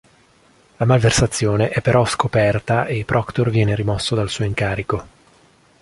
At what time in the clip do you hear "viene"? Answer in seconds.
3.51-3.75